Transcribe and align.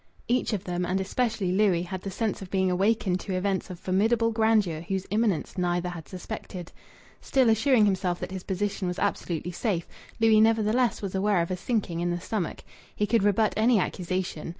Each 0.27 0.51
of 0.51 0.63
them 0.63 0.83
and 0.83 0.99
especially 0.99 1.51
Louis 1.51 1.83
had 1.83 2.01
the 2.01 2.09
sense 2.09 2.41
of 2.41 2.49
being 2.49 2.71
awakened 2.71 3.19
to 3.19 3.35
events 3.35 3.69
of 3.69 3.79
formidable 3.79 4.31
grandeur 4.31 4.81
whose 4.81 5.05
imminence 5.11 5.59
neither 5.59 5.89
had 5.89 6.07
suspected. 6.07 6.71
Still 7.21 7.51
assuring 7.51 7.85
himself 7.85 8.19
that 8.21 8.31
his 8.31 8.41
position 8.41 8.87
was 8.87 8.97
absolutely 8.97 9.51
safe, 9.51 9.87
Louis 10.19 10.41
nevertheless 10.41 11.03
was 11.03 11.13
aware 11.13 11.43
of 11.43 11.51
a 11.51 11.55
sinking 11.55 11.99
in 11.99 12.09
the 12.09 12.19
stomach. 12.19 12.63
He 12.95 13.05
could 13.05 13.21
rebut 13.21 13.53
any 13.55 13.77
accusation. 13.77 14.49